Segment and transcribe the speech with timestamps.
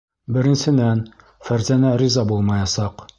[0.37, 1.03] Беренсенән,
[1.49, 3.09] Фәрзәнә риза булмаясаҡ...